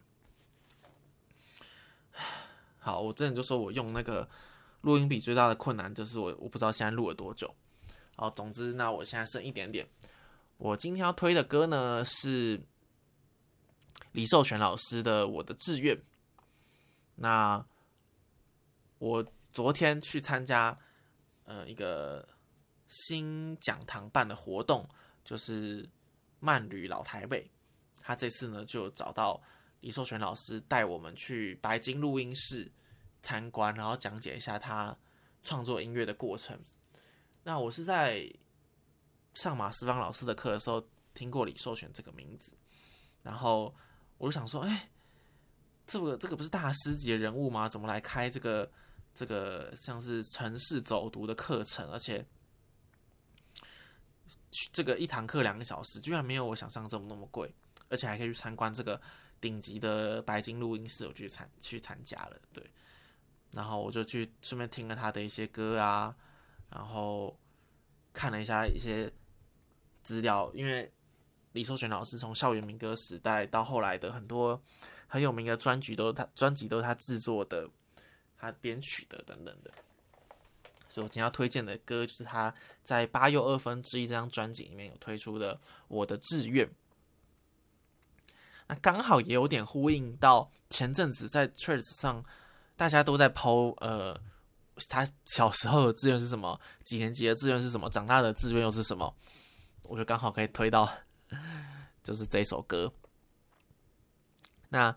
[2.78, 4.30] 好，我之前就说我用那个
[4.82, 7.52] 录音笔最大的困难就是我我不知道现在录了多久。
[8.16, 9.88] 好，总之，那我现在剩一点点。
[10.58, 12.62] 我今天要推的歌呢是
[14.12, 15.98] 李寿全老师的《我的志愿》。
[17.16, 17.66] 那
[19.00, 20.78] 我昨天去参加
[21.54, 22.28] 呃一个
[22.88, 24.88] 新讲堂办的活动，
[25.24, 25.88] 就是
[26.40, 27.48] 慢旅老台北。
[28.02, 29.40] 他这次呢就找到
[29.82, 32.70] 李寿全老师带我们去白金录音室
[33.22, 34.98] 参观，然后讲解一下他
[35.44, 36.60] 创作音乐的过程。
[37.44, 38.28] 那我是在
[39.36, 42.52] 上马思芳老师的课的时候听过李寿全这个名字，
[43.22, 43.74] 然后
[44.18, 44.90] 我就想说，哎，
[45.86, 47.70] 这个这个不是大师级的人物吗？
[47.70, 48.70] 怎么来开这个
[49.14, 51.90] 这个像是城市走读的课程？
[51.92, 52.26] 而且
[54.72, 57.54] 这个一堂课两个小时，居然没有我想象这么那么贵，
[57.90, 59.00] 而且还可以去参观这个
[59.40, 62.64] 顶级的白金录音室，我去参去参加了，对，
[63.52, 66.16] 然后我就去顺便听了他的一些歌啊。
[66.70, 67.38] 然后
[68.14, 69.12] 看了一下一些
[70.02, 70.92] 资料，因为
[71.52, 74.60] 李寿全老师从校园民歌时代到后来的很多
[75.06, 77.70] 很有名的专辑都是他专辑都是他制作的，
[78.52, 79.72] 他编曲的等等的。
[80.90, 82.54] 所以我今天要推荐的歌就是他
[82.84, 85.56] 在八又二分之一这张专辑里面有推出的
[85.88, 86.68] 《我的志愿》。
[88.68, 92.24] 那刚好也有点呼应到前阵子在 t r a c e 上
[92.76, 94.20] 大家都在抛呃。
[94.90, 96.60] 他小时候的志愿是什么？
[96.84, 97.88] 几年级的志愿是什么？
[97.92, 99.16] 长大的志愿又是什么？
[99.84, 100.92] 我觉得刚好可以推到，
[102.04, 102.92] 就是这首歌。
[104.70, 104.96] 那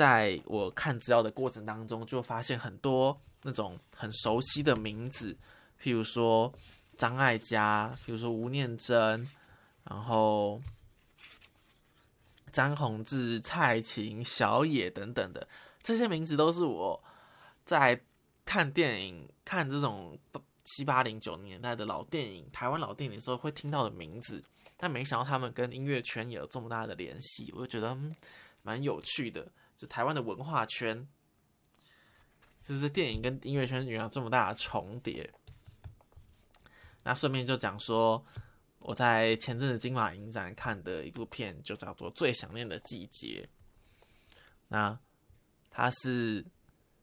[0.00, 5.36] 在我看资料的过程当中，就发现很多那种很熟悉的名字，
[5.82, 6.50] 譬如说
[6.96, 9.28] 张艾嘉，譬如说吴念真，
[9.84, 10.58] 然后
[12.50, 15.46] 张宏志、蔡琴、小野等等的
[15.82, 17.02] 这些名字，都是我
[17.66, 18.00] 在。
[18.46, 20.18] 看电影，看这种
[20.64, 24.42] 七八零九年代的老电影，台湾老电影的时候会听到的名字，
[24.76, 27.96] 但没想到他们跟音乐圈也有这么大的联系，我就觉得
[28.62, 29.46] 蛮有趣的。
[29.80, 31.08] 就台湾的文化圈，
[32.60, 35.32] 就是电影跟音乐圈原来这么大的重叠。
[37.02, 38.22] 那顺便就讲说，
[38.80, 43.48] 我在前阵子金马影展看的一部片，就叫做《最想念的季节》。
[44.68, 44.98] 那
[45.70, 46.44] 他是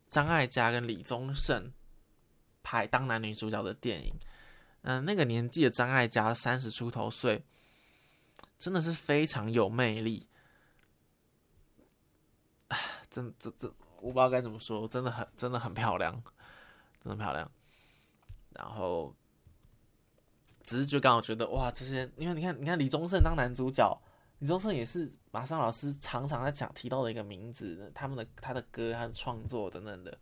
[0.08, 1.74] 张艾嘉跟李宗盛
[2.62, 4.14] 拍当男女主角的电影。
[4.84, 7.44] 嗯，那个年纪的张艾嘉三十出头岁，
[8.60, 10.30] 真的是非常有魅力。
[13.18, 13.68] 真这这，
[14.00, 16.14] 我不知道该怎么说，真的很真的很漂亮，
[17.04, 17.50] 真的漂亮。
[18.52, 19.12] 然后，
[20.62, 24.00] 只是就刚好觉得哇，这些因为你看，你看李宗盛当男主角，
[24.38, 30.16] 李宗盛也是马上老师常常在讲提到的一个名字，他们的他的歌、他的创作等等的，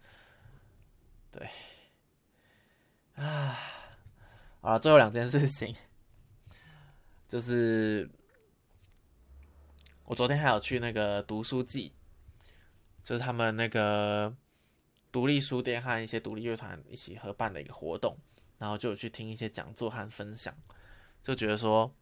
[1.33, 1.49] 对，
[3.15, 3.57] 啊，
[4.61, 5.75] 啊，最后两件事情，
[7.27, 8.09] 就是
[10.05, 11.93] 我昨天还有去那个读书季。
[13.05, 14.35] 就是他们那个
[15.11, 18.17] 独立书店和一些独立乐团一起合办的一个活动，
[18.57, 20.51] 然后就有去听一些讲座和分享，
[21.21, 21.93] 就觉得说，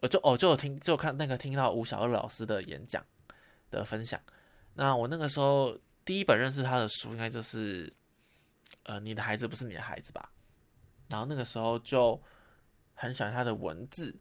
[0.00, 3.00] 我就哦就有听就看那个听到吴小二老师的演讲
[3.70, 4.20] 的分享。
[4.74, 7.92] 那我那个时候第一本认识他的书，应该就是
[8.82, 10.32] 呃你的孩子不是你的孩子吧？
[11.06, 12.20] 然后那个时候就
[12.92, 14.18] 很喜欢他的文字，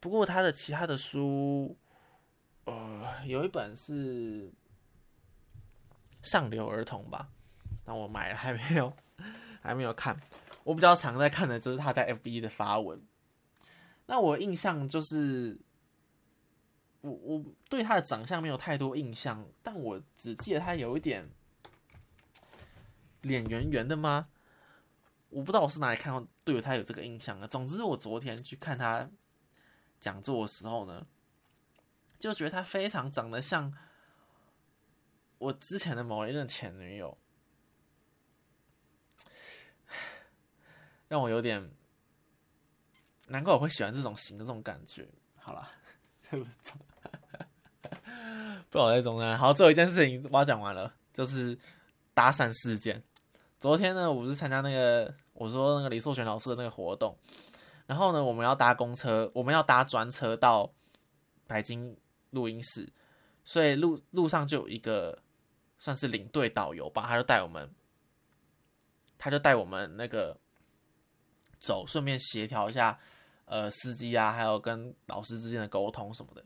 [0.00, 1.76] 不过他的其他的书，
[2.64, 4.50] 呃有一本是。
[6.26, 7.28] 上流儿童吧，
[7.84, 8.92] 那我买了还没有，
[9.62, 10.20] 还没有看。
[10.64, 13.00] 我比较常在看的就是他在 F B 的发文。
[14.06, 15.56] 那我印象就是，
[17.02, 21.30] 我我对他的长相没有太多印象，但我只记得他有一点
[23.22, 24.26] 脸圆圆的吗？
[25.28, 27.46] 我不知道我是哪里看到对他有这个印象的。
[27.46, 29.08] 总之，我昨天去看他
[30.00, 31.06] 讲座的时候呢，
[32.18, 33.72] 就觉得他非常长得像。
[35.38, 37.16] 我之前的某一任前女友，
[41.08, 41.70] 让我有点
[43.26, 45.06] 难怪我会喜欢这种型的这种感觉。
[45.36, 45.70] 好了，
[46.30, 46.72] 对不起，
[48.70, 49.36] 不好意思，呢。
[49.36, 51.56] 好，最后一件事情我要讲完了，就是
[52.14, 53.02] 搭讪事件。
[53.60, 57.16] 昨天呢，我不是参加那个我说那个李硕全老师的那个活动，
[57.86, 60.72] 然后呢，我们要搭公车，我们要搭专车到
[61.46, 61.94] 北京
[62.30, 62.90] 录音室，
[63.44, 65.22] 所以路路上就有一个。
[65.78, 67.70] 算是领队导游吧，他就带我们，
[69.18, 70.38] 他就带我们那个
[71.58, 72.98] 走，顺便协调一下，
[73.44, 76.44] 呃，司机啊，还有跟老师之间的沟通什么的。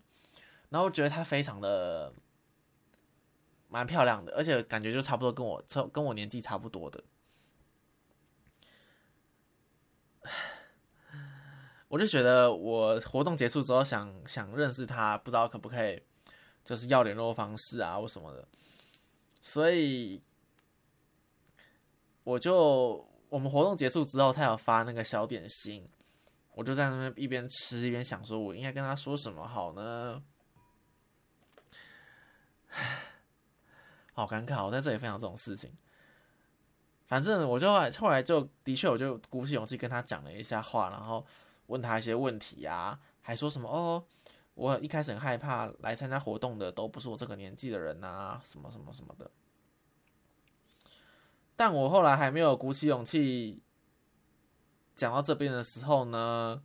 [0.69, 2.13] 然后觉得他非常的
[3.69, 7.03] 蛮漂亮的，而且感觉就差不多跟我差跟我年纪差不多的。
[11.89, 16.01] 我就觉得我活动结束之后想想认识他，不知道可不可以，
[16.65, 18.47] 就是要联络方式啊或什么的。
[19.41, 20.23] 所以，
[22.25, 25.89] 我就我们活动结束之后，他有发那个小点心，
[26.53, 30.23] 我就在那边一边吃一边想，说我应该跟他说什么好呢？
[34.13, 35.75] 好尴尬，我在这里分享这种事情。
[37.07, 41.27] 反正我就后来就的确，我就鼓起勇气跟他讲了一下话，然后
[41.67, 44.05] 问他一些问题啊，还说什么哦。
[44.55, 49.31] 我一开始很害怕来参加活动的都不是我这个年纪的人呐，什么什么什么的。
[51.57, 53.63] 但我后来还没有鼓起勇气
[54.95, 56.63] 讲到这边的时候呢，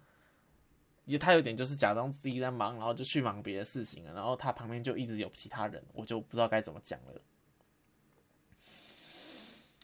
[1.05, 4.13] 也他有点就是假装自己在忙，然后就去忙别的事情了。
[4.13, 7.21] 然后他旁边就一直有其他人，我就不知道该怎么讲了。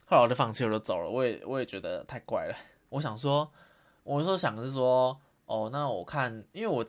[0.05, 1.09] 后来我就放弃，我就走了。
[1.09, 2.55] 我也我也觉得太怪了。
[2.89, 3.49] 我想说，
[4.03, 6.85] 我说想是说，哦，那我看，因为我。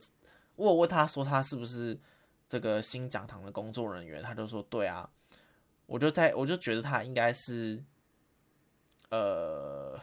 [0.70, 1.98] 我问他说他是不是
[2.48, 5.08] 这个新讲堂的工作人员，他就说对啊。
[5.86, 7.82] 我就在我就觉得他应该是，
[9.10, 9.98] 呃，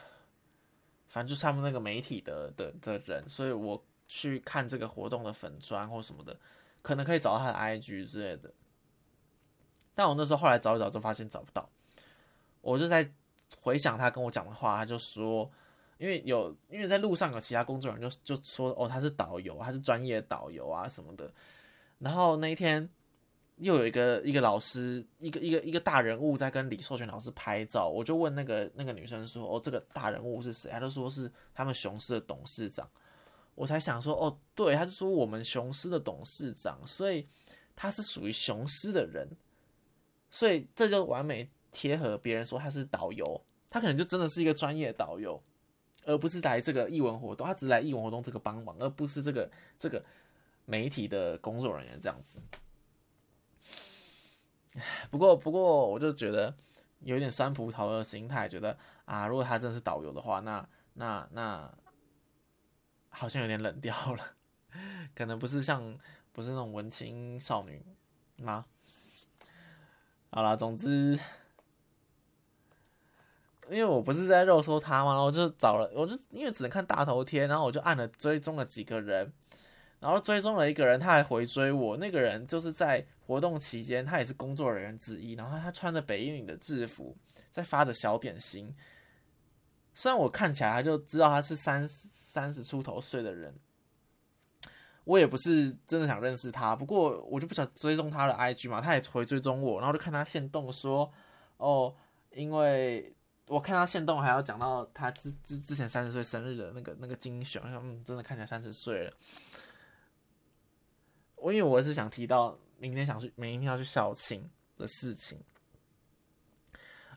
[1.08, 6.38] 反正就是他们那个媒体的的的人，所以我去看这个活动的粉砖或什么的，
[6.82, 8.52] 可能可以找到他的 IG 之类的。
[9.96, 11.70] 但我那时候后来找一找，就发现找不到。
[12.62, 13.12] 我就在
[13.62, 15.50] 回想他跟我讲的话，他就说。
[16.00, 21.32] 因为有，因为在路上有其他工作人员就就说，哦，他是导游，他是专业导游啊什么的。
[21.98, 22.90] 然后那一天
[23.58, 30.72] 又有一个一个老师，一个一个一个大人物在跟李寿全老师拍照，我就问那个那个女生说，哦，这个大人物是谁？
[30.72, 32.90] 他就说是他们雄狮的董事长。
[33.56, 37.28] 我才想说，哦，对，他是说我们雄狮的董事长，所以
[37.76, 39.28] 他是属于雄狮的人，
[40.32, 45.44] 所以这就完美贴合别人说他是导游，他可能就真的是一个专业导游。
[46.06, 50.04] 而不是来这个译文活动，他只是来译文活动这个帮忙，而不是这个这个
[50.66, 52.40] 媒体的工作人员这样子。
[55.10, 56.56] 不过不过，我就觉得
[57.00, 61.74] 有点酸葡萄的心态，觉得啊，如果他真是导游的话，那那那
[63.10, 64.24] 好像有点冷掉了，
[65.16, 65.98] 可能不是像
[66.32, 67.84] 不是那种文青少女
[68.38, 68.66] 吗？
[70.32, 71.20] 好了，总之，
[73.70, 79.32] 因为我不是在肉搜他嘛，然后我就找了，我就因为只能看大头贴，然后我就按了追踪了几个人，
[80.00, 81.96] 然后追踪了一个人，他还回追我。
[81.98, 87.16] 那个人就是在活动期间，他也是工作人员之一，然后他穿着北影的制服，
[87.52, 88.76] 在发着小点心。
[89.94, 93.54] 虽然我看起来他就知道他是三三十出头岁的人。
[95.06, 101.12] 我也不是真的想认识他，不过我就不想追踪他的 IG 嘛，他也回追踪我，然后就看他现动说，
[101.58, 101.96] 哦，
[102.32, 103.12] 因为
[103.50, 109.14] 我看他现动还要讲到他之之之前三十岁生日的那个那个精选，嗯，真的看起来三十岁了。
[111.36, 114.48] 我因为我是想提到明天想去明天要去校庆
[114.78, 115.40] 的事情，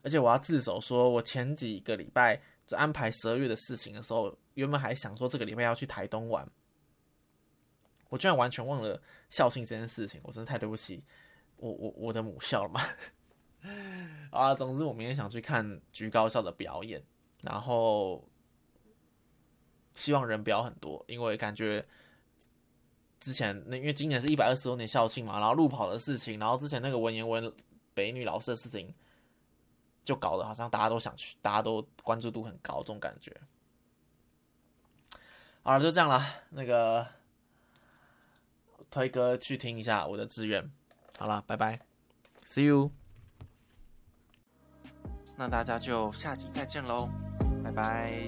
[0.03, 6.49] 而且我要自首，说我前几个礼拜就安排十二月的事情的时候，原本还想说这个礼拜要去台东玩。
[8.09, 11.05] 我居然完全忘了校庆这件事情，我真的太对不起
[11.57, 12.81] 我我我的母校了嘛！
[14.31, 17.03] 啊，总之我明天想去看菊高校的表演，
[17.43, 18.27] 然后
[19.93, 21.85] 希望人不要很多，因为感觉
[23.21, 27.53] 之前那因为今年是一百二十周年校庆嘛，然后路跑的事情，然后之前那个文言文
[27.95, 28.95] 北女老师的事情，
[30.05, 33.35] 就搞得好像大家都想去，大家都关注度很高，这种感觉。
[35.63, 37.07] 好了，就这样了，那个。
[38.91, 40.71] 推歌去听一下我的志愿，
[41.19, 41.81] 好了，拜拜
[42.45, 43.02] ，See you。
[45.43, 47.09] 那大家就下集再见喽，
[47.65, 48.25] 拜拜。